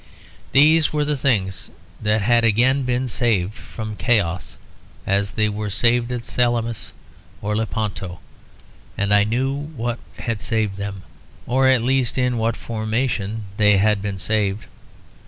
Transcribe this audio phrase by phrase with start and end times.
[0.51, 1.69] These were the things
[2.01, 4.57] that had again been saved from chaos,
[5.05, 6.91] as they were saved at Salamis
[7.43, 8.17] and Lepanto;
[8.97, 11.03] and I knew what had saved them
[11.45, 14.65] or at least in what formation they had been saved.